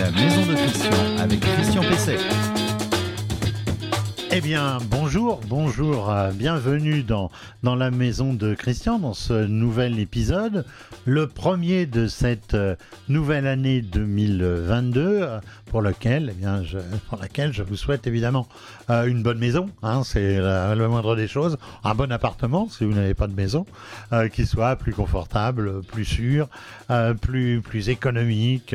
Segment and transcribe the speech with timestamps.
[0.00, 2.59] La maison de Christian avec Christian Pesset.
[4.40, 7.30] Eh bien, bonjour, bonjour, euh, bienvenue dans,
[7.62, 10.64] dans la maison de Christian, dans ce nouvel épisode,
[11.04, 12.74] le premier de cette euh,
[13.10, 16.62] nouvelle année 2022, euh, pour, lequel, eh bien,
[17.10, 18.48] pour laquelle je vous souhaite évidemment
[18.88, 23.14] une bonne maison, hein, c'est le moindre des choses, un bon appartement si vous n'avez
[23.14, 23.66] pas de maison,
[24.32, 26.48] qui soit plus confortable, plus sûr,
[27.20, 28.74] plus, plus économique,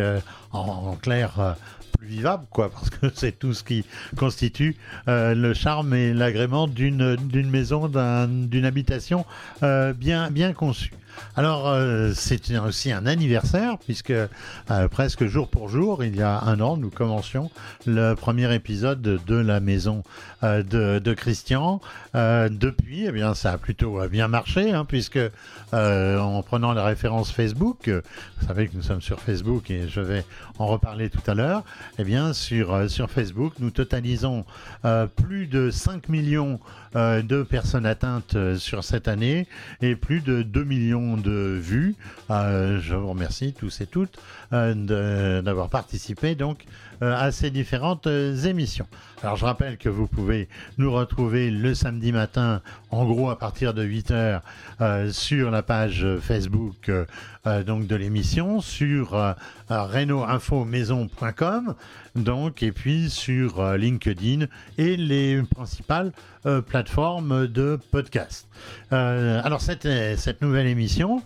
[0.54, 1.58] en clair.
[2.05, 3.84] Vivable, quoi, parce que c'est tout ce qui
[4.16, 4.76] constitue
[5.08, 7.18] euh, le charme et l'agrément d'une
[7.50, 9.26] maison, d'un- d'une habitation
[9.64, 10.91] euh, bien bien conçue.
[11.38, 16.42] Alors euh, c'est aussi un anniversaire puisque euh, presque jour pour jour, il y a
[16.42, 17.52] un an, nous commencions
[17.86, 20.04] le premier épisode de la maison
[20.44, 21.82] euh, de, Christian.
[22.14, 25.20] Depuis, eh bien, ça a plutôt bien marché hein, puisque
[25.73, 30.23] en prenant la référence Facebook, vous savez que nous sommes sur Facebook et je vais
[30.58, 31.64] en reparler tout à l'heure.
[32.00, 34.45] Eh bien, sur, sur Facebook, nous totalisons
[35.16, 36.59] plus de 5 millions
[36.94, 39.48] de personnes atteintes sur cette année
[39.82, 41.95] et plus de 2 millions de vues.
[42.30, 44.20] Euh, je vous remercie tous et toutes
[44.53, 46.66] euh, d'avoir participé donc
[47.02, 48.88] à ces différentes euh, émissions.
[49.24, 53.74] Alors je rappelle que vous pouvez nous retrouver le samedi matin, en gros à partir
[53.74, 54.42] de 8 heures,
[54.82, 57.06] euh, sur la page Facebook euh,
[57.48, 59.34] euh, donc de l'émission, sur euh,
[59.72, 59.88] euh,
[62.16, 64.46] donc et puis sur euh, LinkedIn
[64.78, 66.12] et les principales
[66.46, 68.48] euh, plateformes de podcast.
[68.94, 71.22] Euh, alors cette, cette nouvelle émission,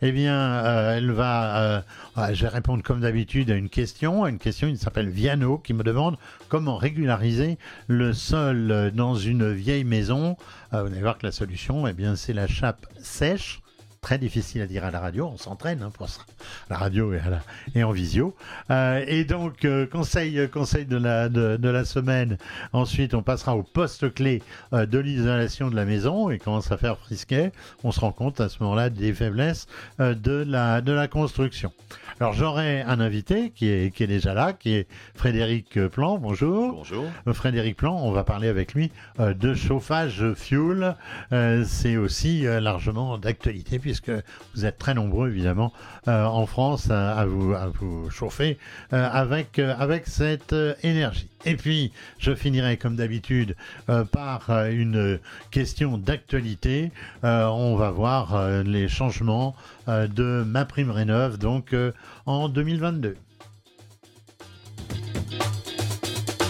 [0.00, 1.82] eh bien, euh, elle va.
[2.16, 4.68] euh, je vais répondre comme d'habitude à une question, à une question.
[4.68, 6.16] Il s'appelle Viano qui me demande
[6.48, 10.36] comment régulariser le sol dans une vieille maison.
[10.72, 13.60] Euh, vous allez voir que la solution, eh bien, c'est la chape sèche.
[14.08, 16.22] Très difficile à dire à la radio, on s'entraîne hein, pour ça.
[16.70, 17.42] La radio et, à la-
[17.74, 18.34] et en visio.
[18.70, 22.38] Euh, et donc, euh, conseil, conseil de, la, de, de la semaine.
[22.72, 26.78] Ensuite, on passera au poste clé euh, de l'isolation de la maison et commence à
[26.78, 27.52] faire frisquet.
[27.84, 29.66] On se rend compte à ce moment-là des faiblesses
[30.00, 31.70] euh, de, la, de la construction.
[32.18, 36.16] Alors, j'aurai un invité qui est, qui est déjà là, qui est Frédéric Plan.
[36.16, 36.72] Bonjour.
[36.72, 37.04] Bonjour.
[37.26, 38.90] Euh, Frédéric Plan, on va parler avec lui
[39.20, 40.96] euh, de chauffage fuel.
[41.34, 43.97] Euh, c'est aussi euh, largement d'actualité puisque
[44.54, 45.72] vous êtes très nombreux évidemment
[46.06, 48.58] euh, en France à, vous, à vous chauffer
[48.92, 51.28] euh, avec, euh, avec cette énergie.
[51.44, 53.54] Et puis, je finirai comme d'habitude
[54.10, 55.20] par une
[55.52, 56.90] question d'actualité.
[57.22, 59.54] On va voir les changements
[59.86, 61.76] de ma prime rénov donc
[62.26, 63.16] en 2022.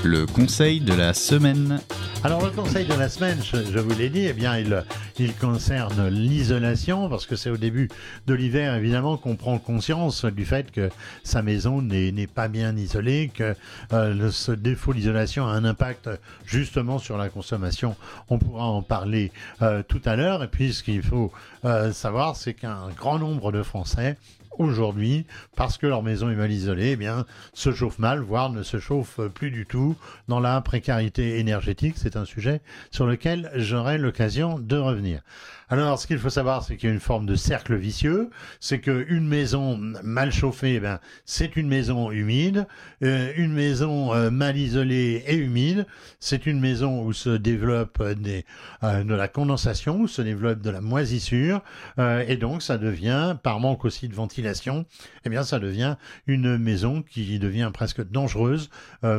[0.05, 1.81] Le conseil de la semaine.
[2.25, 4.85] Alors le conseil de la semaine, je, je vous l'ai dit, eh bien il,
[5.21, 7.89] il concerne l'isolation parce que c'est au début
[8.27, 10.91] de l'hiver évidemment qu'on prend conscience du fait que
[11.23, 13.55] sa maison n'est pas bien isolée, que
[13.93, 16.11] euh, ce défaut d'isolation a un impact
[16.45, 17.95] justement sur la consommation.
[18.31, 19.31] On pourra en parler
[19.63, 21.33] euh, tout à l'heure et puis ce qu'il faut
[21.65, 24.17] euh, savoir c'est qu'un grand nombre de Français
[24.59, 25.27] aujourd'hui,
[25.57, 27.25] parce que leur maison est mal isolée, eh bien,
[27.55, 29.97] se chauffent mal, voire ne se chauffent plus du tout
[30.29, 31.95] dans la précarité énergétique.
[31.97, 32.61] C'est un sujet
[32.91, 35.23] sur lequel j'aurai l'occasion de revenir.
[35.71, 38.31] Alors, ce qu'il faut savoir, c'est qu'il y a une forme de cercle vicieux.
[38.59, 42.67] C'est qu'une maison mal chauffée, eh ben, c'est une maison humide.
[43.03, 45.87] Euh, une maison euh, mal isolée et humide,
[46.21, 50.81] c'est une maison où se développe euh, de la condensation, où se développe de la
[50.81, 51.63] moisissure.
[51.99, 54.87] Et donc, ça devient, par manque aussi de ventilation,
[55.25, 55.97] eh bien, ça devient
[56.27, 58.71] une maison qui devient presque dangereuse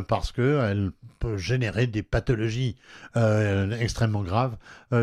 [0.08, 2.76] parce que elle peut générer des pathologies
[3.80, 4.58] extrêmement graves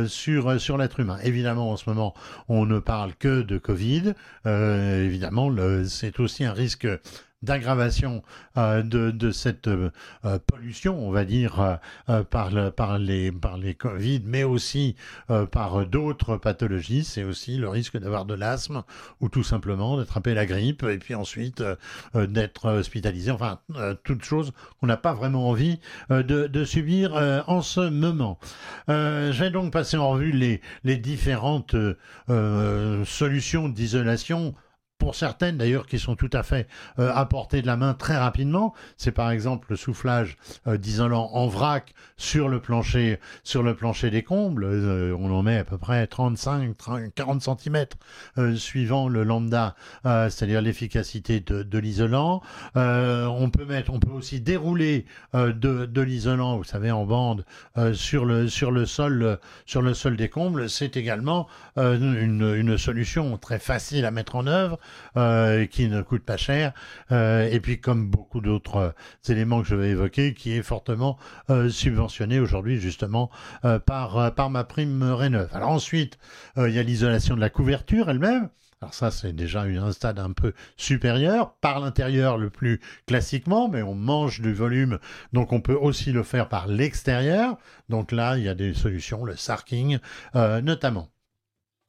[0.07, 1.19] sur sur l'être humain.
[1.37, 2.15] Évidemment, en ce moment,
[2.49, 4.15] on ne parle que de Covid.
[4.47, 5.55] Euh, évidemment,
[5.87, 6.89] c'est aussi un risque
[7.47, 8.23] d'aggravation
[8.59, 9.91] euh, de, de cette euh,
[10.27, 11.77] euh, pollution, on va dire, euh,
[12.11, 14.97] euh, par, le- par, les, par les Covid, mais aussi
[15.31, 17.05] euh, par d'autres pathologies.
[17.05, 18.83] C'est aussi le risque d'avoir de l'asthme
[19.21, 21.63] ou tout simplement d'attraper la grippe et puis ensuite
[22.15, 23.31] d'être hospitalisé.
[23.31, 23.61] Enfin,
[24.03, 25.79] toutes choses qu'on n'a pas vraiment envie
[26.11, 27.15] de, de subir
[27.47, 28.39] en ce moment.
[28.89, 31.77] Vais donc passer en revue les, les différentes
[33.05, 34.55] solutions d'isolation
[35.07, 36.67] pour certaines d'ailleurs qui sont tout à fait
[36.99, 38.75] euh, à portée de la main très rapidement.
[38.97, 40.37] C'est par exemple le soufflage
[40.67, 44.65] euh, d'isolant en vrac sur le plancher, sur le plancher des combles.
[44.65, 47.87] Euh, on en met à peu près 35, 30, 40 cm
[48.57, 49.77] suivant le lambda,
[50.07, 52.43] euh, c'est-à-dire l'efficacité de, de l'isolant.
[52.77, 55.07] Euh, on peut mettre, on peut aussi dérouler
[55.37, 57.45] euh, de, de l'isolant, vous savez, en bande
[57.93, 60.69] sur le sur le sol, sur le sol des combles.
[60.69, 64.79] C'est également une, une solution très facile à mettre en œuvre
[65.15, 66.73] qui ne coûte pas cher,
[67.11, 68.95] et puis comme beaucoup d'autres
[69.29, 71.19] éléments que je vais évoquer, qui est fortement
[71.69, 73.31] subventionné aujourd'hui justement
[73.87, 75.51] par, par ma prime Réneuve.
[75.53, 76.19] Alors ensuite,
[76.57, 78.49] il y a l'isolation de la couverture elle-même.
[78.83, 81.55] Alors ça, c'est déjà un stade un peu supérieur.
[81.55, 84.99] Par l'intérieur, le plus classiquement, mais on mange du volume,
[85.33, 87.57] donc on peut aussi le faire par l'extérieur.
[87.89, 89.99] Donc là, il y a des solutions, le sarking
[90.35, 91.09] euh, notamment.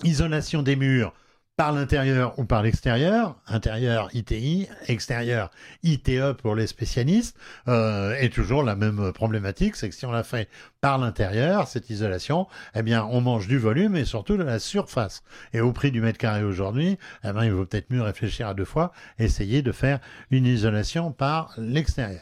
[0.04, 1.14] Isolation des murs
[1.58, 5.50] par l'intérieur ou par l'extérieur, intérieur ITI, extérieur
[5.82, 7.36] ITE pour les spécialistes,
[7.68, 10.50] euh, est toujours la même problématique, c'est que si on la fait
[10.82, 12.46] par l'intérieur, cette isolation,
[12.76, 15.24] eh bien on mange du volume et surtout de la surface.
[15.52, 18.54] Et au prix du mètre carré aujourd'hui, eh bien, il vaut peut-être mieux réfléchir à
[18.54, 20.00] deux fois, essayer de faire
[20.30, 22.22] une isolation par l'extérieur.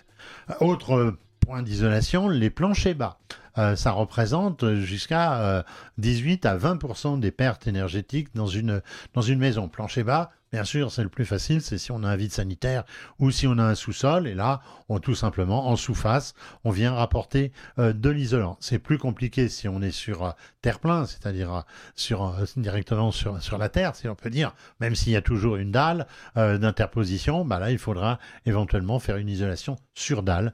[0.61, 3.19] Autre point d'isolation, les planchers bas.
[3.57, 5.63] Euh, ça représente jusqu'à
[5.97, 8.81] 18 euh, à 20% des pertes énergétiques dans une,
[9.13, 9.67] dans une maison.
[9.67, 12.85] Plancher bas, Bien sûr, c'est le plus facile, c'est si on a un vide sanitaire
[13.19, 14.25] ou si on a un sous-sol.
[14.25, 18.55] Et là, on tout simplement, en sous-face, on vient rapporter euh, de l'isolant.
[18.61, 21.65] C'est plus compliqué si on est sur terre-plein, c'est-à-dire
[21.97, 25.57] sur, directement sur, sur la terre, si on peut dire, même s'il y a toujours
[25.57, 30.53] une dalle d'interposition, bah là, il faudra éventuellement faire une isolation sur dalle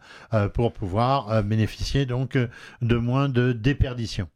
[0.56, 2.40] pour pouvoir bénéficier donc
[2.82, 4.28] de moins de déperdition.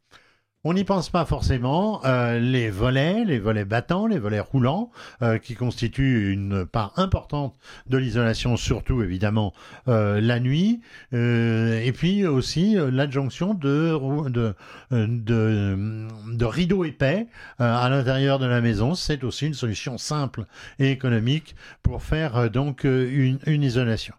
[0.68, 2.04] On n'y pense pas forcément.
[2.04, 4.90] Euh, les volets, les volets battants, les volets roulants,
[5.22, 7.54] euh, qui constituent une part importante
[7.88, 9.54] de l'isolation, surtout évidemment
[9.86, 10.80] euh, la nuit.
[11.12, 14.56] et puis aussi l'adjonction de, de,
[14.90, 17.28] de, rideaux épais
[17.60, 18.96] à l'intérieur de la maison.
[18.96, 20.46] C'est aussi une solution simple
[20.80, 21.54] et économique
[21.84, 24.14] pour faire donc une isolation.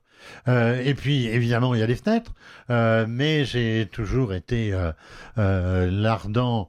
[0.47, 2.33] Euh, et puis, évidemment, il y a les fenêtres,
[2.69, 4.73] euh, mais j'ai toujours été
[5.37, 6.67] euh, l'ardent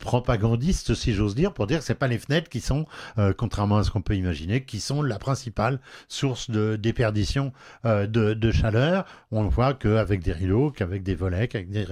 [0.00, 2.86] propagandiste, si j'ose dire, pour dire que c'est pas les fenêtres qui sont,
[3.36, 7.52] contrairement à ce qu'on peut imaginer, qui sont la principale source de déperdition
[7.84, 9.04] de, chaleur.
[9.30, 11.86] On voit qu'avec des rideaux, qu'avec des volets, qu'avec des,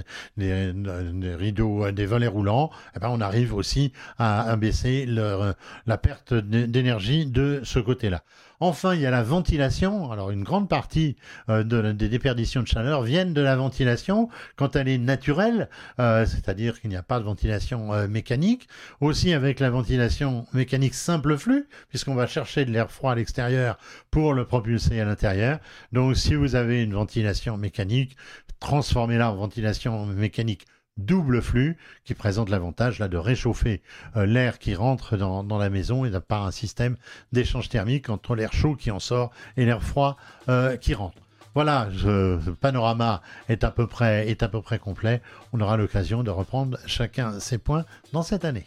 [1.34, 7.26] rideaux, des volets roulants, eh ben, on arrive aussi à, à baisser la perte d'énergie
[7.26, 8.22] de ce côté-là.
[8.60, 10.10] Enfin, il y a la ventilation.
[10.10, 11.16] Alors, une grande partie
[11.48, 11.62] euh,
[11.92, 15.68] des déperditions de chaleur viennent de la ventilation quand elle est naturelle,
[16.00, 18.68] euh, c'est-à-dire qu'il n'y a pas de ventilation euh, mécanique.
[19.00, 23.78] Aussi avec la ventilation mécanique simple flux, puisqu'on va chercher de l'air froid à l'extérieur
[24.10, 25.58] pour le propulser à l'intérieur.
[25.92, 28.16] Donc, si vous avez une ventilation mécanique,
[28.60, 30.66] transformez-la en ventilation mécanique
[30.96, 33.82] double flux qui présente l'avantage là de réchauffer
[34.16, 36.96] euh, l'air qui rentre dans, la maison et par un système
[37.32, 40.16] d'échange thermique entre l'air chaud qui en sort et l'air froid
[40.48, 41.22] euh, qui rentre.
[41.54, 45.22] Voilà, ce panorama est à peu près est à peu près complet.
[45.54, 48.66] On aura l'occasion de reprendre chacun ses points dans cette année.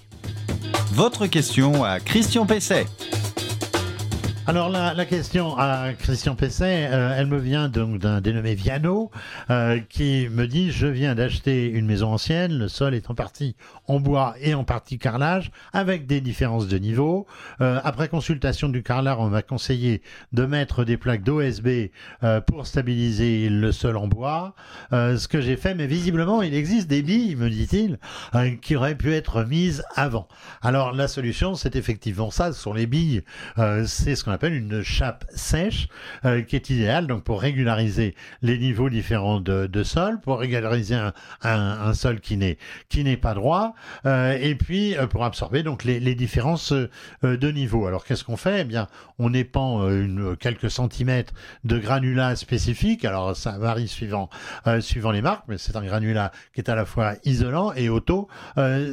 [0.93, 2.87] Votre question à Christian Pesset.
[4.49, 9.11] Alors la, question à Christian Pesset, euh, elle me vient donc d'un dénommé Viano
[9.51, 13.55] euh, qui me dit je viens d'acheter une maison ancienne, le sol est en partie
[13.85, 17.27] en bois et en partie carrelage avec des différences de niveau.
[17.61, 20.01] Euh, après consultation du carrelage, on m'a conseillé
[20.33, 21.91] de mettre des plaques d'OSB
[22.47, 24.55] pour stabiliser le sol en bois.
[24.91, 27.99] ce que j'ai fait, mais visiblement il existe des billes, me dit-il,
[28.63, 30.27] qui auraient pu être mises avant.
[30.63, 33.21] Alors la solution, c'est effectivement ça, ce sont les billes,
[33.85, 35.87] c'est ce qu'on une chape sèche
[36.25, 40.97] euh, qui est idéale donc pour régulariser les niveaux différents de, sol, pour régulariser
[41.43, 42.57] un, sol qui n'est
[42.89, 43.73] qui n'est pas droit
[44.05, 46.73] euh, et puis euh, pour absorber donc les, différences
[47.21, 47.85] de niveau.
[47.85, 48.61] Alors qu'est-ce qu'on fait?
[48.61, 48.87] Eh bien,
[49.19, 53.05] on épand quelques centimètres de granulat spécifique.
[53.05, 54.29] Alors ça varie suivant
[54.79, 58.27] suivant les marques, mais c'est un granulat qui est à la fois isolant et auto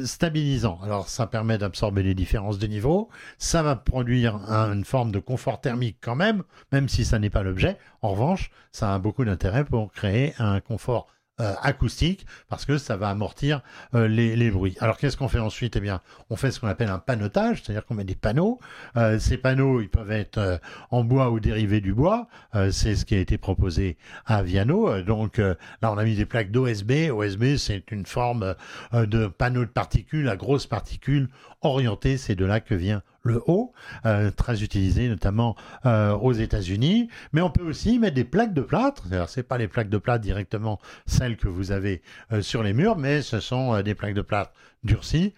[0.05, 0.79] stabilisant.
[0.83, 3.09] Alors ça permet d'absorber les différences de niveau.
[3.39, 7.43] Ça va produire une forme de confort thermique quand même, même si ça n'est pas
[7.43, 7.77] l'objet.
[8.01, 11.07] En revanche, ça a beaucoup d'intérêt pour créer un confort
[11.39, 13.61] euh, acoustique parce que ça va amortir
[13.93, 14.75] euh, les, bruits.
[14.79, 15.75] Alors qu'est-ce qu'on fait ensuite?
[15.75, 16.01] Eh bien,
[16.31, 18.59] on fait ce qu'on appelle un panotage, c'est-à-dire qu'on met des panneaux.
[18.95, 22.27] Euh, ces panneaux, ils peuvent être en bois ou dérivés du bois.
[22.71, 24.99] c'est ce qui a été proposé à Viano.
[25.03, 27.11] Donc là, on a mis des plaques d'OSB.
[27.11, 28.55] OSB, c'est une forme
[28.93, 31.29] de panneau de particules à grosses particules
[31.61, 32.17] orientées.
[32.17, 33.73] C'est de là que vient le haut,
[34.05, 35.55] euh, très utilisé notamment
[35.85, 37.09] euh, aux États-Unis.
[37.33, 39.03] Mais on peut aussi mettre des plaques de plâtre.
[39.11, 42.73] Alors, c'est pas les plaques de plâtre directement celles que vous avez euh, sur les
[42.73, 44.51] murs, mais ce sont des plaques de plâtre
[44.83, 45.33] durcies,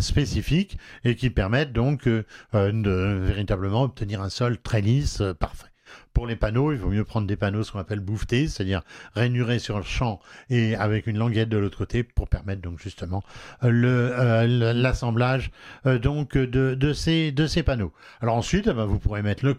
[0.00, 5.67] spécifiques, et qui permettent donc de véritablement obtenir un sol très lisse, parfait.
[6.18, 8.82] Pour les panneaux, il vaut mieux prendre des panneaux ce qu'on appelle bouffetés, c'est-à-dire
[9.14, 10.18] rainurés sur le champ
[10.50, 13.22] et avec une languette de l'autre côté pour permettre donc justement
[13.62, 15.52] le l'assemblage
[15.84, 17.92] donc de, ces panneaux.
[18.20, 19.54] Alors ensuite, eh ben, vous pourrez mettre le,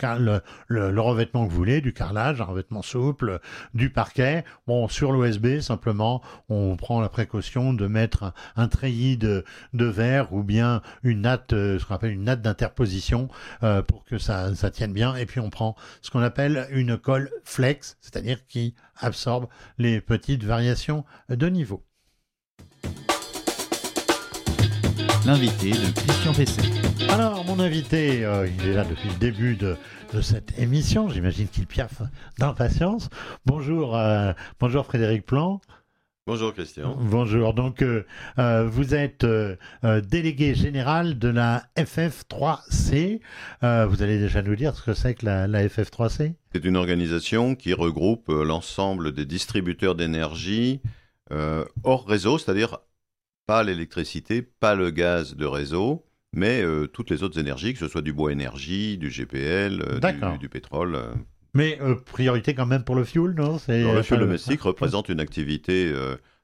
[0.68, 3.40] le, le, revêtement que vous voulez, du carrelage, un revêtement souple,
[3.74, 4.44] du parquet.
[4.68, 10.44] Bon, sur l'OSB, simplement, on prend la précaution de mettre un, treillis de, verre ou
[10.44, 13.30] bien une natte, ce qu'on appelle une natte d'interposition
[13.88, 15.16] pour que ça tienne bien.
[15.16, 20.44] Et puis on prend ce qu'on appelle une colle flex, c'est-à-dire qui absorbe les petites
[20.44, 21.84] variations de niveau.
[25.26, 26.62] L'invité de Christian Pesset.
[27.10, 29.78] Alors, mon invité, euh, il est là depuis le début de,
[30.22, 31.10] cette émission.
[31.10, 32.02] J'imagine qu'il piaffe
[32.38, 33.10] d'impatience.
[33.46, 35.62] Bonjour, euh, bonjour Frédéric Plan.
[36.30, 36.96] Bonjour Christian.
[37.02, 37.54] Bonjour.
[37.56, 38.04] Donc, euh,
[38.70, 39.26] vous êtes
[39.84, 43.20] délégué général de la FF3C.
[43.62, 47.56] vous allez déjà nous dire ce que c'est que la, la FF3C C'est une organisation
[47.56, 50.82] qui regroupe l'ensemble des distributeurs d'énergie
[51.84, 52.78] hors réseau, c'est-à-dire
[53.50, 57.88] pas l'électricité, pas le gaz de réseau, mais euh, toutes les autres énergies, que ce
[57.88, 61.00] soit du bois énergie, du GPL, euh, du, pétrole.
[61.56, 61.58] Euh.
[61.58, 63.60] Mais priorité quand même pour le fuel, non?
[63.68, 65.94] Le fuel domestique représente une activité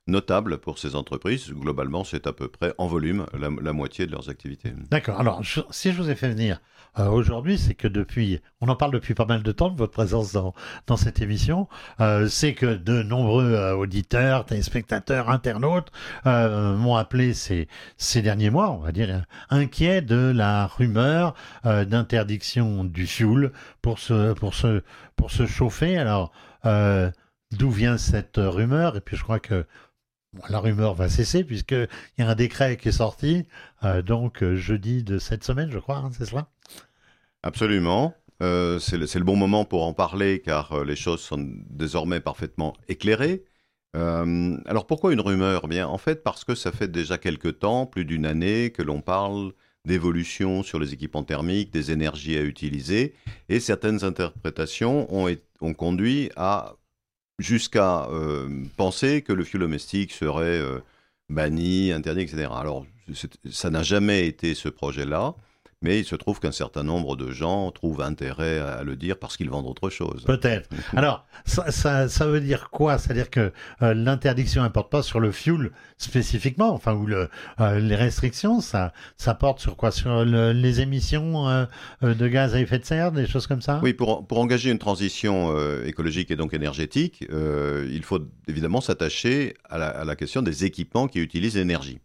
[0.07, 1.49] notable pour ces entreprises.
[1.51, 4.73] Globalement, c'est à peu près en volume la, moitié de leurs activités.
[4.91, 5.19] D'accord.
[5.19, 6.59] Alors, si je vous ai fait venir
[6.97, 9.91] euh, aujourd'hui, c'est que depuis, on en parle depuis pas mal de temps de votre
[9.91, 10.53] présence dans,
[10.87, 11.67] dans cette émission,
[11.99, 15.91] euh, c'est que de nombreux euh, auditeurs, téléspectateurs, internautes
[16.23, 21.33] m'ont appelé ces, ces derniers mois, on va dire, inquiets de la rumeur
[21.63, 24.81] d'interdiction du fuel pour se, pour se,
[25.15, 25.97] pour se chauffer.
[25.97, 26.31] Alors,
[26.63, 28.97] d'où vient cette rumeur?
[28.97, 29.65] Et puis je crois que
[30.49, 31.87] la rumeur va cesser puisqu'il
[32.17, 33.45] y a un décret qui est sorti,
[33.83, 36.47] euh, donc euh, jeudi de cette semaine, je crois, hein, c'est cela?
[37.43, 38.13] Absolument.
[38.41, 43.45] Euh, c'est le, bon moment pour en parler car les choses sont désormais parfaitement éclairées.
[43.93, 45.67] alors pourquoi une rumeur?
[45.67, 48.99] Bien, en fait, parce que ça fait déjà quelque temps, plus d'une année, que l'on
[48.99, 49.53] parle
[49.85, 53.13] d'évolution sur les équipements thermiques, des énergies à utiliser,
[53.47, 56.75] et certaines interprétations ont conduit à
[57.39, 60.79] jusqu'à euh, penser que le fuel domestique serait euh,
[61.29, 62.47] banni, interdit, etc.
[62.55, 62.85] Alors,
[63.49, 65.35] ça n'a jamais été ce projet-là.
[65.85, 69.37] Mais il se trouve qu'un certain nombre de gens trouvent intérêt à le dire parce
[69.37, 70.23] qu'ils vendent autre chose.
[70.25, 70.67] Peut-être.
[70.95, 72.97] Alors, ça, ça, veut dire quoi?
[72.97, 77.95] C'est-à-dire que euh, l'interdiction n'importe pas sur le fuel spécifiquement, enfin, ou le, euh, les
[77.95, 79.91] restrictions, ça, ça porte sur quoi?
[79.91, 81.65] Sur les émissions euh,
[82.01, 83.79] de gaz à effet de serre, des choses comme ça?
[83.83, 89.77] Oui, pour, pour engager une transition écologique et donc énergétique, il faut évidemment s'attacher à
[89.77, 91.99] la, à la question des équipements qui utilisent l'énergie.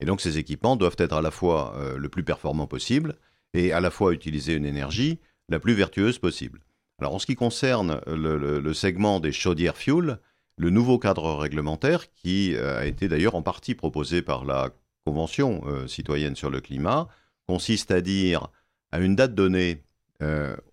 [0.00, 3.16] Et donc ces équipements doivent être à la fois euh, le plus performant possible
[3.56, 6.60] et à la fois utiliser une énergie la plus vertueuse possible.
[6.98, 10.18] Alors en ce qui concerne le, segment des chaudières fuel,
[10.58, 14.70] le nouveau cadre réglementaire, qui euh, a été d'ailleurs en partie proposé par la
[15.04, 17.08] Convention euh, citoyenne sur le climat,
[17.46, 18.48] consiste à dire
[18.92, 19.82] à une date donnée,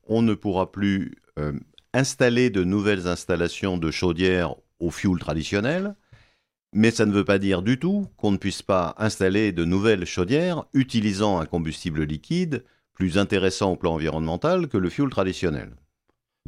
[0.08, 1.16] on ne pourra plus
[1.94, 5.96] installer de nouvelles installations de chaudières au fuel traditionnel,
[6.74, 10.06] mais ça ne veut pas dire du tout qu'on ne puisse pas installer de nouvelles
[10.06, 12.64] chaudières utilisant un combustible liquide
[12.94, 15.72] plus intéressant au plan environnemental que le fioul traditionnel.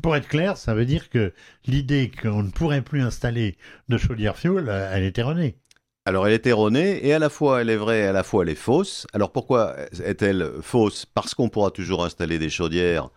[0.01, 1.33] Pour être clair, ça veut dire que
[1.65, 3.57] l'idée qu'on ne pourrait plus installer
[3.89, 5.57] de chaudière fioul, elle est erronée.
[6.05, 8.43] Alors elle est erronée et à la fois elle est vraie et à la fois
[8.43, 9.07] elle est fausse.
[9.13, 11.05] Alors pourquoi est-elle fausse?
[11.05, 13.09] Parce qu'on pourra toujours installer des chaudières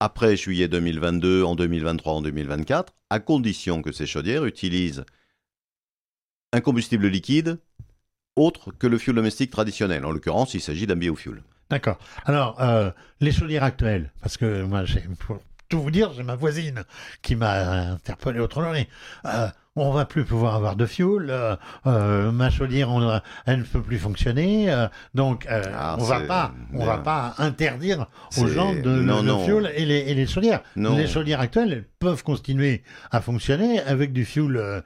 [0.00, 5.04] après juillet 2022, en 2023, en 2024, à condition que ces chaudières utilisent
[6.54, 7.58] un combustible liquide
[8.36, 10.04] autre que le fuel domestique traditionnel.
[10.04, 11.42] En l'occurrence, il s'agit d'un biofuel.
[11.70, 11.98] D'accord.
[12.24, 14.84] Alors, euh, les chaudières actuelles, parce que moi,
[15.20, 16.84] pour tout vous dire, j'ai ma voisine
[17.22, 18.72] qui m'a interpellé autrement.
[19.24, 23.64] Euh, on va plus pouvoir avoir de fuel, euh, euh, ma chaudière, on, elle ne
[23.64, 24.74] peut plus fonctionner,
[25.14, 28.06] donc ah, on va pas, on va pas interdire
[28.38, 30.62] aux gens de, non, le, fuel et les, et les chaudières.
[30.76, 34.82] Les chaudières actuelles peuvent continuer à fonctionner avec du fuel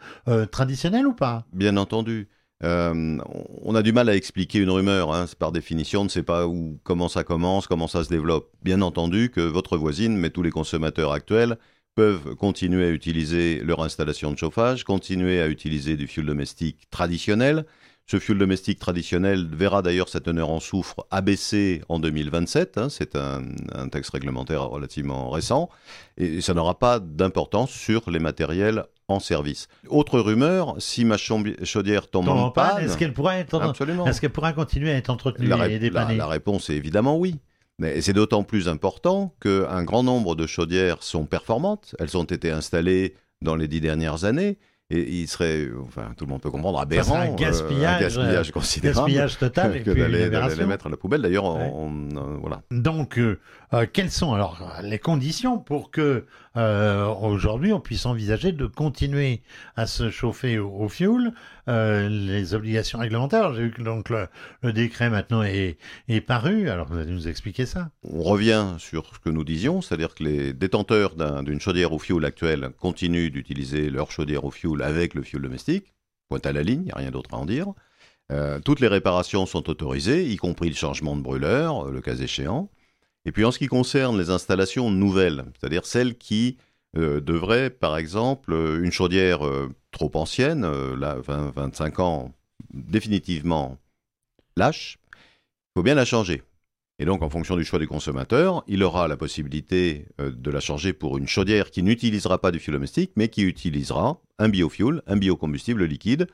[0.51, 2.29] traditionnel ou pas Bien entendu.
[2.65, 3.19] Euh,
[3.63, 5.27] on a du mal à expliquer une rumeur, hein.
[5.39, 8.51] par définition, on ne sait pas où, comment ça commence, comment ça se développe.
[8.63, 11.57] Bien entendu que votre voisine, mais tous les consommateurs actuels,
[11.99, 17.65] peuvent continuer à utiliser leur installation de chauffage, continuer à utiliser du fuel domestique traditionnel,
[18.07, 22.79] ce fuel domestique traditionnel verra d'ailleurs sa teneur en soufre abaissée en 2027.
[22.79, 23.43] Hein, c'est un,
[23.91, 25.71] texte réglementaire relativement récent.
[26.19, 29.67] Et ça n'aura pas d'importance sur les matériels en service.
[29.89, 32.85] Autre rumeur, si ma chaudière tombe en panne...
[32.85, 33.61] Est-ce qu'elle pourra, être...
[33.61, 37.41] est qu'elle pourra continuer à être entretenue la, et dépannée la, réponse est évidemment oui.
[37.85, 41.95] Et c'est d'autant plus important qu'un grand nombre de chaudières sont performantes.
[41.99, 44.59] Elles ont été installées dans les dix dernières années.
[44.91, 48.53] Et il serait, enfin, tout le monde peut comprendre, aberrant, un gaspillage, euh, un gaspillage
[48.53, 51.21] considérable, gaspillage total, que d'aller les mettre à la poubelle.
[51.21, 51.71] D'ailleurs, ouais.
[51.71, 52.63] euh, voilà.
[52.71, 53.39] Donc, euh,
[53.93, 56.25] quelles sont alors les conditions pour que
[56.57, 59.43] euh, aujourd'hui on puisse envisager de continuer
[59.77, 61.33] à se chauffer au, fioul
[61.67, 64.29] Les obligations réglementaires, j'ai vu que donc le,
[64.73, 65.77] décret maintenant est,
[66.27, 66.71] paru.
[66.71, 70.25] Alors, vous allez nous expliquer ça On revient sur ce que nous disions, c'est-à-dire que
[70.25, 75.15] les détenteurs d'une un, chaudière au fioul actuelle continuent d'utiliser leur chaudière au fioul avec
[75.15, 75.93] le fioul domestique,
[76.29, 77.67] point à la ligne, il n'y a rien d'autre à en dire.
[78.31, 82.71] Euh, toutes les réparations sont autorisées, y compris le changement de brûleur, le cas échéant.
[83.29, 86.57] Et puis en ce qui concerne les installations nouvelles, c'est-à-dire celles qui
[86.97, 92.33] euh, devraient, par exemple, une chaudière euh, trop ancienne, là, 20, 25 ans,
[92.73, 93.77] définitivement
[94.57, 96.43] lâche, il faut bien la changer.
[96.99, 100.61] Et donc, en fonction du choix du consommateur, il aura la possibilité euh, de la
[100.61, 105.03] changer pour une chaudière qui n'utilisera pas du fioul domestique, mais qui utilisera un biofuel,
[105.07, 106.29] un biocombustible liquide,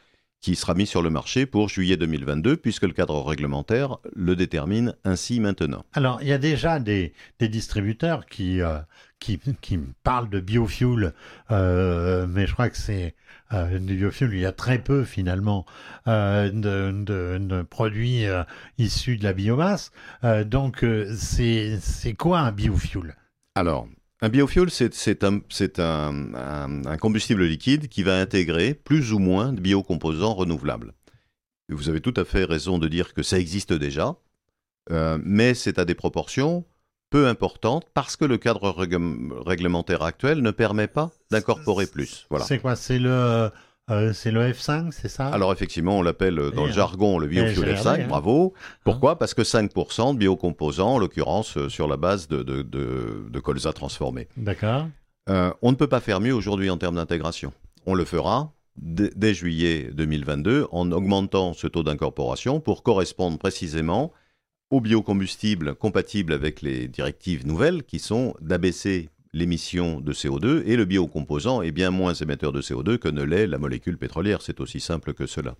[0.45, 4.95] qui sera mis sur le marché pour juillet 2022, puisque le cadre réglementaire le détermine
[5.03, 5.87] ainsi maintenant.
[5.95, 8.79] Alors, il y a déjà des, des distributeurs qui, euh,
[9.21, 11.15] qui, qui, parlent de biofuel,
[11.51, 13.15] euh, mais je crois que c'est
[13.55, 15.65] euh, du biofuel, il y a très peu finalement
[16.09, 18.25] euh, de, de, de, produits
[18.77, 19.93] issus de la biomasse.
[20.45, 20.85] Donc,
[21.17, 21.81] c'est
[22.19, 23.17] quoi un biofuel?
[23.55, 23.89] Alors,
[24.25, 25.41] un biofuel, c'est un,
[25.79, 30.95] un, un, un, combustible liquide qui va intégrer plus ou moins de biocomposants renouvelables.
[31.69, 34.17] Vous avez tout à fait raison de dire que ça existe déjà,
[34.91, 36.65] euh, mais c'est à des proportions
[37.11, 38.71] peu importantes parce que le cadre
[39.47, 42.27] réglementaire actuel ne permet pas d'incorporer plus.
[42.31, 42.47] Voilà.
[42.47, 42.77] C'est quoi?
[42.77, 43.51] C'est le
[43.91, 45.29] euh, c'est le F5, c'est ça?
[45.29, 48.07] Alors effectivement, on l'appelle dans et le jargon le biofuel F5, hein.
[48.09, 48.55] bravo.
[48.85, 49.13] Pourquoi?
[49.13, 53.27] Hein Parce que 5% de biocomposants, en l'occurrence euh, sur la base de, de, de,
[53.29, 54.29] de colza transformé.
[54.37, 54.87] D'accord.
[55.29, 57.53] Euh, on ne peut pas faire mieux aujourd'hui en termes d'intégration.
[57.87, 64.13] On le fera dès juillet 2022 en augmentant ce taux d'incorporation pour correspondre précisément
[64.71, 70.85] aux biocombustibles compatibles avec les directives nouvelles qui sont d'abaisser l'émission de CO2 et le
[70.85, 74.41] biocomposant est bien moins émetteur de CO2 que ne l'est la molécule pétrolière.
[74.41, 75.57] C'est aussi simple que cela.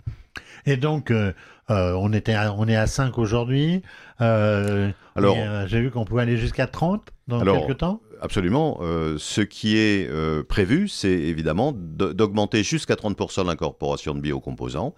[0.65, 1.33] Et donc, euh,
[1.71, 3.83] euh, on, était à, on est à 5 aujourd'hui.
[4.21, 8.01] Euh, alors, j'ai vu qu'on pouvait aller jusqu'à 30 dans alors, quelques temps.
[8.21, 8.79] Absolument.
[9.19, 10.09] Ce qui est
[10.49, 14.95] prévu, c'est évidemment d'augmenter jusqu'à 30% l'incorporation de biocomposants,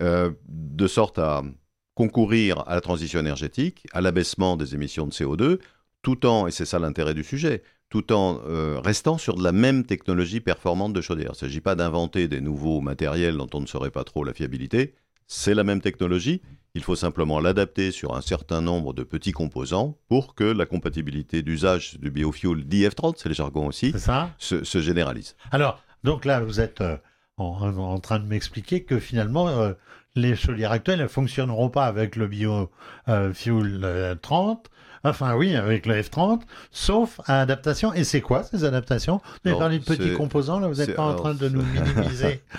[0.00, 1.42] de sorte à
[1.94, 5.58] concourir à la transition énergétique, à l'abaissement des émissions de CO2,
[6.02, 9.52] tout en, et c'est ça l'intérêt du sujet, tout en euh, restant sur de la
[9.52, 11.30] même technologie performante de chaudière.
[11.30, 14.32] Il ne s'agit pas d'inventer des nouveaux matériels dont on ne saurait pas trop la
[14.32, 14.94] fiabilité.
[15.26, 16.42] C'est la même technologie.
[16.74, 21.42] Il faut simplement l'adapter sur un certain nombre de petits composants pour que la compatibilité
[21.42, 23.94] d'usage du biofuel DF30, c'est le jargon aussi,
[24.38, 25.36] se, se, généralise.
[25.50, 26.96] Alors, donc là, vous êtes euh,
[27.36, 29.74] en, en, train de m'expliquer que finalement, euh,
[30.14, 34.70] les chaudières actuelles ne fonctionneront pas avec le biofuel 30
[35.04, 37.92] enfin oui, avec le F30, sauf à adaptation.
[37.94, 39.20] Et c'est quoi ces adaptations?
[39.44, 42.40] Vous avez parlé de petits composants, là, vous n'êtes pas en train de nous minimiser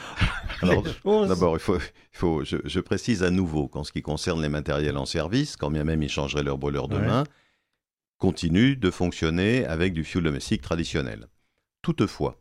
[0.63, 4.49] D'abord, il faut, il faut je, je, précise à nouveau qu'en ce qui concerne les
[4.49, 7.29] matériels en service, quand bien même ils changeraient leur brûleur demain, ouais.
[8.17, 11.27] continuent de fonctionner avec du fuel domestique traditionnel.
[11.81, 12.39] Toutefois,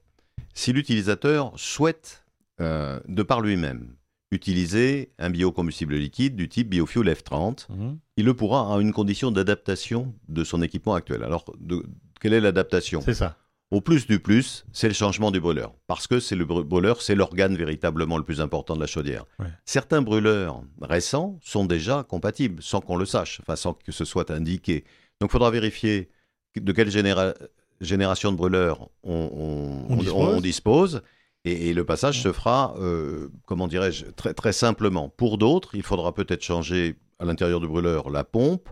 [0.54, 2.24] si l'utilisateur souhaite,
[2.60, 3.96] euh, de par lui-même,
[4.32, 7.96] utiliser un biocombustible liquide du type biofuel F30, mmh.
[8.16, 11.22] il le pourra à une condition d'adaptation de son équipement actuel.
[11.22, 11.84] Alors, de,
[12.20, 13.02] quelle est l'adaptation?
[13.02, 13.36] C'est ça.
[13.70, 15.74] Au plus du plus, c'est le changement du brûleur.
[15.86, 19.24] Parce que c'est le brûleur, c'est l'organe véritablement le plus important de la chaudière.
[19.38, 19.46] Ouais.
[19.64, 24.30] Certains brûleurs récents sont déjà compatibles, sans qu'on le sache, enfin sans que ce soit
[24.30, 24.84] indiqué.
[25.20, 26.10] Donc il faudra vérifier
[26.54, 27.32] de quelle généra
[27.80, 30.34] génération de brûleurs on, on, on dispose.
[30.36, 31.02] on dispose
[31.44, 35.08] et, et, le passage se fera, euh, comment dirais-je, très, très simplement.
[35.08, 38.68] Pour d'autres, il faudra peut-être changer à l'intérieur du brûleur la pompe.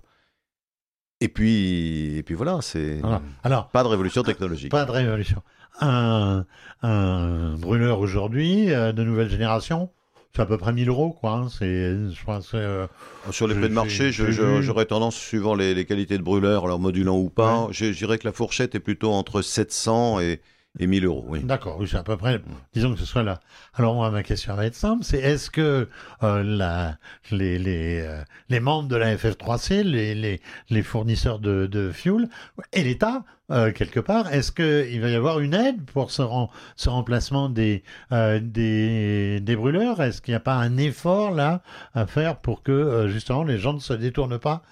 [1.20, 3.20] Et puis, et puis voilà, c'est voilà.
[3.42, 4.70] Alors, pas de révolution technologique.
[4.70, 5.42] Pas de révolution.
[5.80, 6.46] Un,
[6.83, 9.90] un brûleur aujourd'hui euh, de nouvelle génération,
[10.35, 11.33] c'est à peu près 1000 euros, quoi.
[11.33, 11.48] Hein.
[11.48, 12.52] C'est, je pense.
[12.54, 12.87] Euh,
[13.33, 17.18] Sur les prix de marché, j'aurais tendance, suivant les, les, qualités de brûleur, alors modulant
[17.18, 17.72] ou pas, ouais.
[17.72, 20.40] je dirais que la fourchette est plutôt entre 700 et
[20.78, 21.42] et 1000 euros, oui.
[21.42, 22.40] D'accord, oui, c'est à peu près,
[22.72, 23.40] disons que ce soit là.
[23.74, 25.88] Alors moi, ma question va être simple, c'est est-ce que
[26.22, 26.96] euh, la,
[27.33, 32.28] les, les, euh, les membres de la FF3C, les, les, les fournisseurs de, de fuel,
[32.72, 36.46] et l'État, euh, quelque part, est-ce qu'il va y avoir une aide pour ce, rem
[36.76, 40.00] ce remplacement des, des, des brûleurs?
[40.00, 41.62] Est-ce qu'il n'y a pas un effort là
[41.94, 44.62] à faire pour que, justement, les gens ne se détournent pas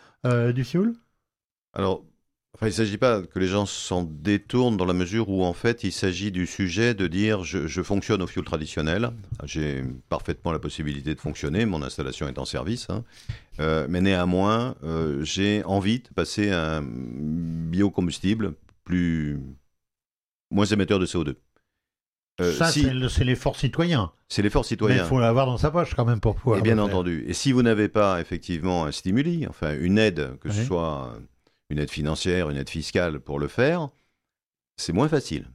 [0.54, 0.92] du fuel?
[1.74, 2.04] Alors,
[2.54, 5.52] enfin, il ne s'agit pas que les gens s'en détournent dans la mesure où, en
[5.52, 9.10] fait, il s'agit du sujet de dire je, fonctionne au fioul traditionnel,
[9.44, 13.04] j'ai parfaitement la possibilité de fonctionner, mon installation est en service, hein.
[13.60, 19.40] euh, mais néanmoins, euh, j'ai envie de passer à un biocombustible plus
[20.50, 21.34] moins émetteur de CO2.
[22.40, 24.12] Euh, ça, c'est l'effort citoyen.
[24.28, 24.96] C'est l'effort citoyen.
[24.96, 26.60] Mais il faut l'avoir dans sa poche quand même pour pouvoir.
[26.60, 27.24] Et bien entendu.
[27.26, 31.18] Et si vous n'avez pas effectivement un stimuli, enfin une aide, que ce soit
[31.70, 33.88] une aide financière, une aide fiscale pour le faire,
[34.76, 35.50] c'est moins facile.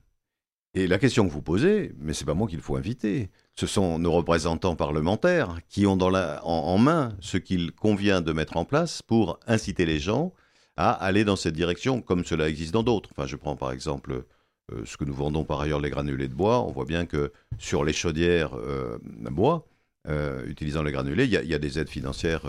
[0.76, 4.00] Et la question que vous posez, mais c'est pas moi qu'il faut inviter, ce sont
[4.00, 9.40] nos représentants parlementaires qui ont en main ce qu'il convient de mettre en place pour
[9.46, 10.34] inciter les gens
[10.76, 13.12] à aller dans cette direction, comme cela existe dans d'autres.
[13.12, 14.26] Enfin, je prends par exemple
[14.72, 17.32] euh, ce que nous vendons par ailleurs les granulés de bois, on voit bien que
[17.60, 19.68] sur les chaudières euh, bois,
[20.10, 22.44] euh, utilisant les granulés, il y, a des aides financières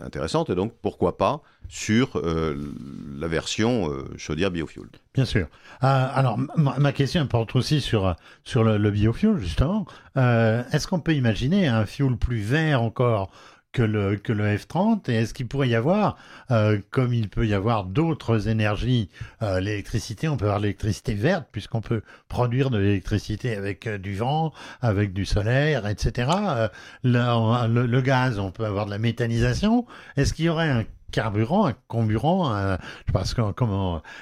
[0.00, 4.86] intéressantes, et donc pourquoi pas sur la version chaudière biofuel.
[5.14, 5.48] Bien sûr.
[5.80, 9.86] alors, ma, question porte aussi sur, sur le, le biofuel, justement.
[10.14, 13.30] Est-ce qu'on peut imaginer un fuel plus vert encore
[13.74, 16.16] que le, que le F-30 Et est-ce qu'il pourrait y avoir,
[16.50, 19.10] euh, comme il peut y avoir d'autres énergies,
[19.42, 24.14] euh, l'électricité, on peut avoir l'électricité verte, puisqu'on peut produire de l'électricité avec euh, du
[24.14, 26.30] vent, avec du solaire, etc.
[27.02, 29.84] Le, gaz, on peut avoir de la méthanisation.
[30.16, 32.78] Est-ce qu'il y aurait un carburant, un comburant, un,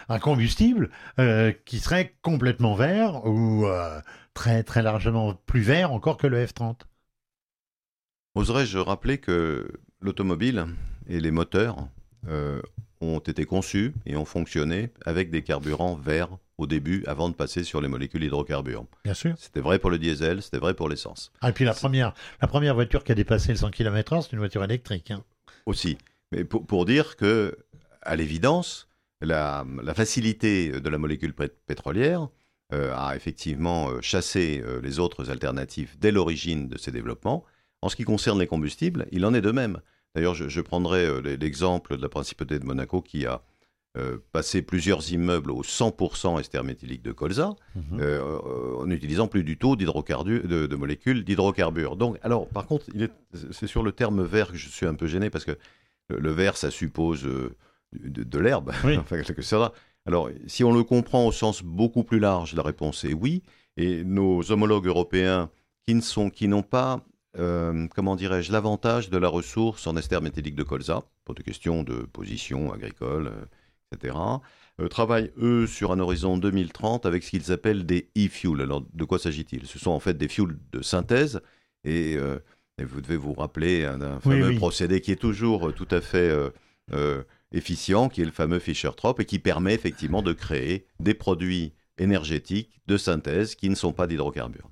[0.09, 0.91] un combustible
[1.65, 3.67] qui serait complètement vert ou
[4.35, 6.81] très très largement plus vert encore que le F-30
[8.35, 10.67] Oserais-je rappeler que l'automobile
[11.07, 11.89] et les moteurs
[12.29, 12.63] euh,
[13.03, 17.63] ont été conçus et ont fonctionné avec des carburants verts au début avant de passer
[17.63, 18.87] sur les molécules hydrocarbures?
[19.05, 19.35] Bien sûr.
[19.37, 21.31] C'était vrai pour le diesel, c'était vrai pour l'essence.
[21.43, 24.33] Ah, et puis la première, la première voiture qui a dépassé le 100 km/h, c'est
[24.33, 25.11] une voiture électrique.
[25.11, 25.23] Hein.
[25.67, 25.99] Aussi.
[26.31, 27.59] Mais pour, dire que,
[28.01, 28.89] à l'évidence,
[29.21, 32.29] la, facilité de la molécule pétrolière
[32.73, 37.45] euh, a effectivement euh, chassé les autres alternatives dès l'origine de ces développements
[37.83, 39.81] en ce qui concerne les combustibles, il en est de même.
[40.15, 43.43] D'ailleurs, je, prendrai euh, l'exemple de la principauté de Monaco qui a
[43.99, 48.01] euh, passé plusieurs immeubles au 100% ester méthylique de colza, mhm.
[48.01, 51.97] euh, en n'utilisant plus du tout de, de, molécules d'hydrocarbures.
[51.97, 52.87] Donc, alors, par contre,
[53.51, 55.59] c'est sur le terme vert que je suis un peu gêné parce que
[56.09, 57.25] le, vert, ça suppose
[57.93, 58.73] de, l'herbe.
[60.05, 63.43] Alors, si on le comprend au sens beaucoup plus large, la réponse est oui.
[63.77, 65.49] Et nos homologues européens
[65.85, 67.05] qui ne sont, qui n'ont pas
[67.39, 71.83] euh, comment dirais-je, l'avantage de la ressource en ester méthylique de colza, pour des questions
[71.83, 74.17] de position agricole, euh, etc.,
[74.81, 78.61] euh, travaillent, eux, sur un horizon 2030 avec ce qu'ils appellent des e-fuels.
[78.61, 79.67] Alors, de quoi s'agit-il?
[79.67, 81.41] Ce sont en fait des fuels de synthèse,
[81.85, 82.17] et,
[82.79, 86.33] vous devez vous rappeler d'un fameux procédé qui est toujours tout à fait
[87.53, 92.71] efficient, qui est le fameux Fischer-Tropsch, et qui permet effectivement de créer des produits énergétiques
[92.87, 94.69] de synthèse qui ne sont pas d'hydrocarbures.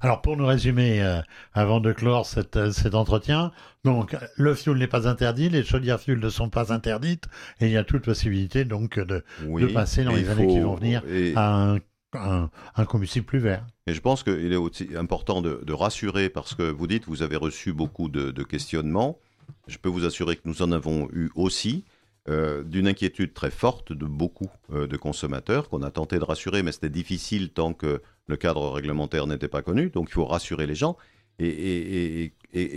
[0.00, 1.20] Alors pour nous résumer, euh,
[1.52, 3.52] avant de clore euh, cet entretien,
[3.84, 7.26] donc le fioul n'est pas interdit, les chaudières fioul ne sont pas interdites,
[7.60, 9.24] et il y a toute possibilité donc de,
[9.72, 11.02] passer dans les années qui vont venir
[11.36, 11.76] à
[12.14, 13.64] un, combustible plus vert.
[13.86, 17.36] Et je pense qu'il est aussi important de, rassurer parce que vous dites vous avez
[17.36, 19.18] reçu beaucoup de questionnements.
[19.66, 21.84] Je peux vous assurer que nous en avons eu aussi.
[22.28, 26.62] Euh, d'une inquiétude très forte de beaucoup euh, de consommateurs qu'on a tenté de rassurer,
[26.62, 29.90] mais c'était difficile tant que le cadre réglementaire n'était pas connu.
[29.90, 30.96] Donc il faut rassurer les gens
[31.40, 32.32] et,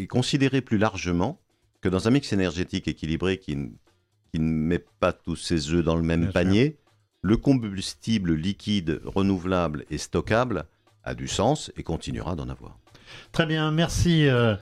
[0.10, 1.40] considérer plus largement
[1.82, 6.02] que dans un mix énergétique équilibré qui, ne met pas tous ses œufs dans le
[6.02, 6.80] même panier,
[7.22, 10.66] le combustible liquide, renouvelable et stockable
[11.04, 12.80] a du sens et continuera d'en avoir.
[13.32, 14.56] Très bien, merci euh,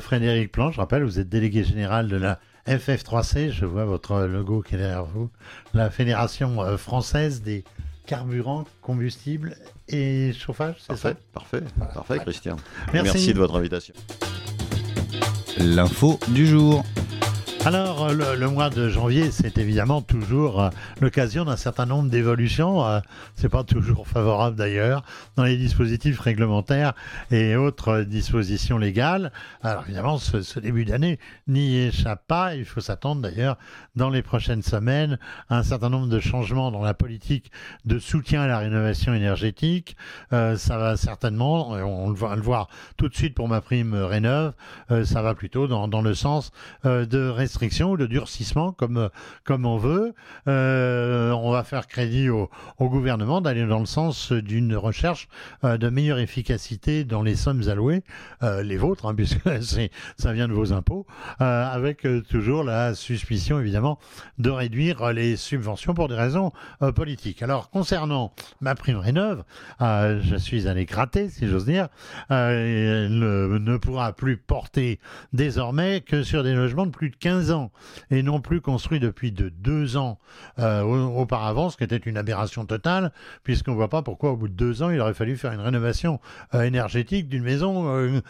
[0.00, 0.70] Frédéric Plan.
[0.70, 4.78] Je rappelle, vous êtes délégué général de la FF3C, je vois votre logo qui est
[4.78, 5.30] derrière vous,
[5.74, 7.64] la Fédération euh, française des
[8.06, 9.56] carburants, combustibles
[9.88, 11.62] et chauffage, c'est ça Parfait,
[11.94, 12.56] parfait Christian.
[12.92, 13.94] Merci de votre invitation.
[15.58, 16.84] L'info du jour.
[17.66, 20.68] Alors, euh, le, mois de janvier, c'est évidemment toujours euh,
[21.00, 22.84] l'occasion d'un certain nombre d'évolutions.
[22.84, 23.00] Euh,
[23.36, 25.02] c'est pas toujours favorable d'ailleurs
[25.36, 26.92] dans les dispositifs réglementaires
[27.30, 29.32] et autres dispositions légales.
[29.62, 32.54] Alors évidemment, ce, début d'année n'y échappe pas.
[32.54, 33.56] Il faut s'attendre d'ailleurs
[33.96, 37.50] dans les prochaines semaines à un certain nombre de changements dans la politique
[37.86, 39.96] de soutien à la rénovation énergétique.
[40.30, 44.52] ça va certainement, on, va le voir tout de suite pour ma prime rénov,
[45.04, 46.50] ça va plutôt dans, dans le sens
[46.84, 49.10] de restriction ou de durcissement, comme,
[49.44, 50.12] comme on veut.
[50.46, 55.28] on va faire crédit au, gouvernement d'aller dans le sens d'une recherche
[55.62, 58.02] de meilleure efficacité dans les sommes allouées,
[58.42, 59.38] les vôtres, hein, puisque
[60.18, 61.06] ça vient de vos impôts,
[61.38, 64.00] avec toujours la suspicion, évidemment,
[64.38, 66.50] de réduire les subventions pour des raisons
[66.96, 67.40] politiques.
[67.42, 69.44] Alors, concernant ma prime rénove,
[69.80, 71.86] je suis allé gratter, si j'ose dire,
[72.30, 74.98] ne, ne pourra plus porter
[75.32, 77.70] désormais que sur des logements de plus de 15 ans
[78.10, 80.18] et non plus construits depuis de deux ans
[80.58, 84.48] euh, auparavant, ce qui était une aberration totale, puisqu'on ne voit pas pourquoi au bout
[84.48, 86.20] de deux ans il aurait fallu faire une rénovation
[86.54, 88.20] euh, énergétique d'une maison euh,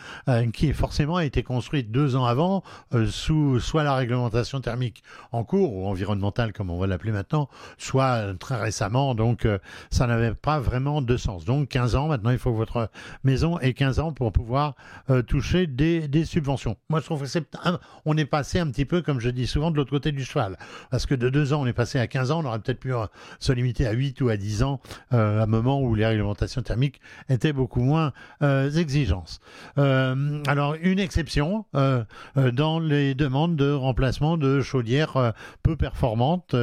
[0.53, 2.63] qui forcément a été construite deux ans avant
[3.09, 7.49] sous soit la réglementation thermique en cours ou environnementale comme on va l'appeler maintenant,
[7.79, 9.15] soit très récemment.
[9.15, 9.47] Donc
[9.91, 11.45] ça n'avait pas vraiment de sens.
[11.45, 12.91] Donc 15 ans maintenant, il faut que votre
[13.23, 14.75] maison ait 15 ans pour pouvoir
[15.27, 16.77] toucher des, des subventions.
[16.89, 17.45] Moi je trouve que c'est
[18.05, 20.57] on est passé un petit peu, comme je dis souvent, de l'autre côté du cheval.
[20.91, 22.95] Parce que de deux ans, on est passé à 15 ans, on aurait peut-être pu
[22.95, 23.07] euh,
[23.39, 24.81] se limiter à 8 ou à 10 ans,
[25.13, 28.13] euh, à un moment où les réglementations thermiques étaient beaucoup moins
[28.43, 29.41] euh, exigeantes.
[29.77, 36.55] alors, une exception dans les demandes de remplacement de chaudières peu performantes.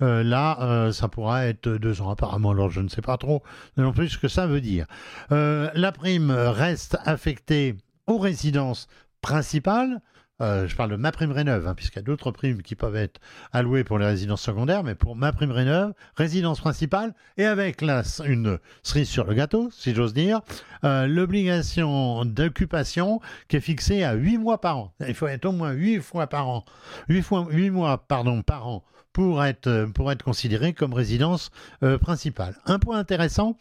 [0.00, 2.50] là, ça pourra être deux ans apparemment.
[2.50, 3.42] Alors, je ne sais pas trop
[3.76, 4.86] non plus ce que ça veut dire.
[5.30, 8.88] la prime reste affectée aux résidences
[9.20, 10.00] principales.
[10.42, 12.96] Euh, je parle de ma prime rénove, hein, puisqu'il y a d'autres primes qui peuvent
[12.96, 13.20] être
[13.52, 18.58] allouées pour les résidences secondaires, mais pour ma prime rénove, résidence principale, et avec une
[18.82, 20.42] cerise sur le gâteau, si j'ose dire,
[20.84, 24.92] euh, l'obligation d'occupation qui est fixée à 8 mois par an.
[25.08, 26.64] Il faut être au moins 8 fois par an,
[27.08, 28.84] 8, fois, 8 mois pardon, par an
[29.16, 31.50] pour être, pour être considéré comme résidence
[31.82, 32.54] euh, principale.
[32.66, 33.56] Un point intéressant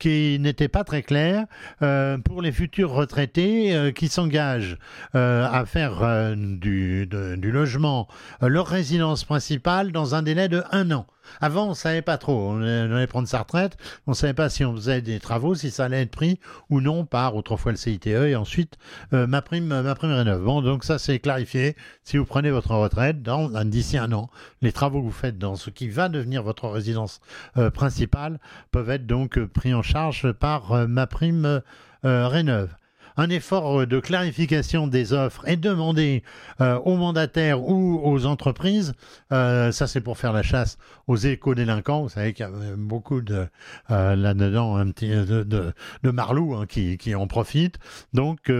[0.00, 1.46] qui n'était pas très clair
[1.80, 4.78] euh, pour les futurs retraités euh, qui s'engagent
[5.14, 7.06] à faire du
[7.40, 8.08] logement
[8.40, 11.06] leur résidence principale dans un délai de un an.
[11.40, 12.50] Avant, on ne savait pas trop.
[12.50, 13.76] On allait prendre sa retraite.
[14.06, 16.38] On ne savait pas si on faisait des travaux, si ça allait être pris
[16.70, 18.78] ou non par autrefois le CITE et ensuite
[19.12, 20.42] euh, ma prime, ma prime rénov.
[20.42, 21.76] Bon, donc ça c'est clarifié.
[22.02, 23.22] Si vous prenez votre retraite
[23.66, 24.30] d'ici un an,
[24.62, 27.20] les travaux que vous faites dans ce qui va devenir votre résidence
[27.56, 28.38] euh, principale
[28.70, 31.62] peuvent être donc pris en charge par euh, ma prime
[32.02, 32.68] rénov
[33.16, 36.22] un effort euh, de clarification des offres est demandé
[36.60, 38.94] euh, aux mandataires ou aux entreprises.
[39.32, 42.02] Euh, ça, c'est pour faire la chasse aux éco-délinquants.
[42.02, 43.46] Vous savez qu'il y a beaucoup de
[43.88, 47.78] là-dedans un petit de, de, marlous hein, qui, qui, en profitent.
[48.12, 48.50] Donc,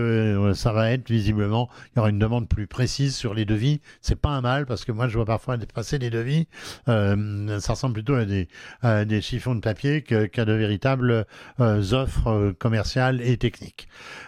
[0.53, 3.81] ça va être visiblement, il y aura une demande plus précise sur les devis.
[4.01, 6.47] C'est pas un mal parce que moi, je vois parfois passer des devis.
[6.85, 8.47] ça ressemble plutôt à des,
[9.05, 11.25] des chiffons de papier qu'à de véritables
[11.59, 13.87] offres commerciales et techniques.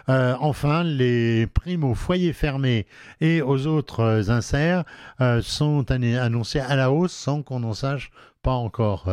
[0.10, 2.88] Euh, enfin, les primes aux foyers fermés
[3.22, 4.84] et aux autres euh, inserts
[5.22, 9.12] euh, sont annoncées à la hausse sans qu'on en sache pas encore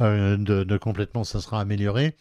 [0.00, 2.16] de, complètement ça sera amélioré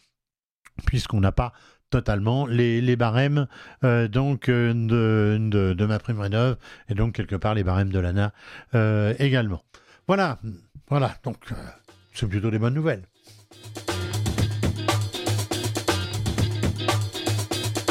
[0.85, 1.51] puisqu'on n'a pas
[1.89, 3.47] totalement les, barèmes
[3.81, 6.57] donc de, de, ma prime rénov
[6.89, 8.33] et donc quelque part les barèmes de l'ANA
[9.17, 9.63] également.
[10.05, 10.37] Voilà,
[10.89, 11.37] voilà, donc
[12.13, 13.03] c'est plutôt des bonnes nouvelles.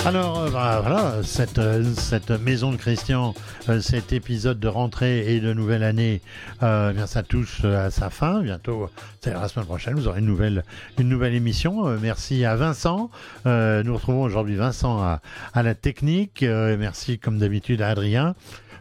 [0.04, 3.34] Alors euh, bah, voilà, cette, euh, cette maison de Christian,
[3.68, 6.20] euh, cet épisode de rentrée et de nouvelle année,
[6.60, 8.42] eh bien ça touche à sa fin.
[8.42, 10.64] Bientôt, c'est la semaine prochaine, vous aurez une nouvelle,
[10.98, 11.86] une nouvelle émission.
[12.00, 13.10] merci à Vincent.
[13.44, 15.20] nous retrouvons aujourd'hui Vincent à,
[15.54, 16.42] à, la technique.
[16.42, 18.34] merci comme d'habitude à Adrien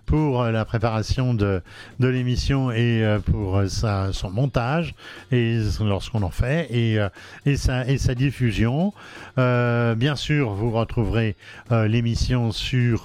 [0.05, 1.61] pour euh, la préparation de,
[1.99, 3.67] de l'émission et euh, pour euh,
[4.11, 4.93] son montage
[5.31, 6.97] et lorsqu'on en fait et,
[7.45, 8.93] et, sa, et sa diffusion.
[9.37, 11.35] bien sûr, vous retrouverez
[11.69, 13.03] l'émission sur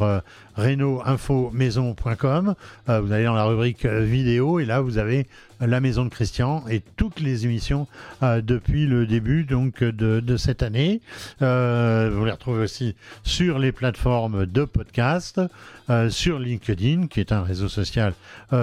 [0.56, 2.54] reno-info-maison.com.
[2.86, 5.26] vous allez dans la rubrique vidéo et là vous avez
[5.60, 7.86] la Maison de Christian et toutes les émissions
[8.22, 11.00] euh, depuis le début donc de, cette année.
[11.42, 15.40] Euh, vous les retrouvez aussi sur les plateformes de podcast,
[15.88, 18.14] euh, sur LinkedIn qui est un réseau social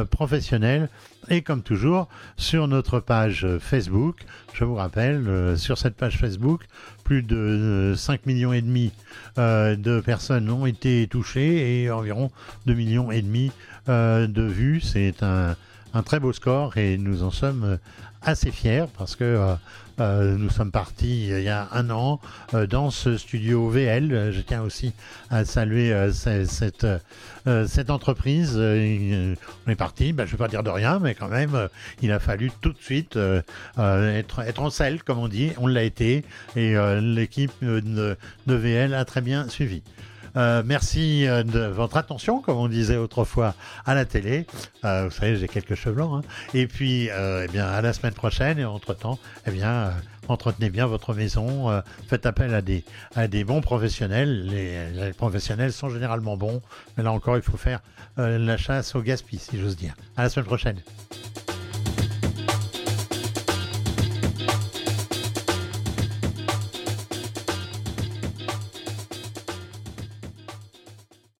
[0.09, 0.89] professionnel
[1.29, 4.17] et comme toujours sur notre page Facebook.
[4.53, 6.63] Je vous rappelle, sur cette page Facebook,
[7.03, 8.91] plus de 5 millions et demi
[9.37, 12.31] de personnes ont été touchées et environ
[12.65, 13.51] 2 millions et demi
[13.87, 14.81] de vues.
[14.81, 15.55] C'est un
[15.93, 17.77] un très beau score et nous en sommes euh,
[18.21, 19.55] assez fiers parce que euh,
[19.99, 22.19] euh, nous sommes partis il y a un an
[22.67, 24.31] dans ce studio VL.
[24.31, 24.91] Je tiens aussi
[25.29, 26.87] à saluer cette,
[27.91, 28.55] entreprise.
[28.55, 31.69] on est parti, ben, je ne vais pas dire de rien, mais quand même,
[32.01, 33.19] il a fallu tout de suite
[33.77, 35.51] être, être en selle, comme on dit.
[35.57, 36.23] On l'a été
[36.55, 39.83] et l'équipe de, VL a très bien suivi.
[40.35, 43.53] Euh, merci euh, de votre attention, comme on disait autrefois
[43.85, 44.47] à la télé.
[44.83, 46.23] Euh, vous savez, j'ai quelques cheveux blancs.
[46.23, 46.27] hein.
[46.53, 48.59] Et puis, eh bien, à la semaine prochaine.
[48.59, 49.93] Et entre-temps, eh bien,
[50.27, 51.83] entretenez bien votre maison.
[52.07, 52.83] faites appel à des,
[53.15, 54.47] à des bons professionnels.
[54.47, 56.61] Les, les professionnels sont généralement bons.
[56.97, 57.81] Mais là encore, il faut faire
[58.17, 59.93] la chasse au gaspille, si j'ose dire.
[60.17, 60.79] À la semaine prochaine.